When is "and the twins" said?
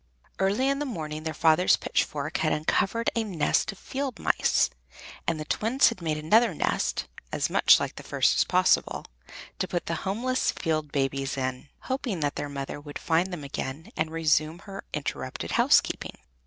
5.27-5.89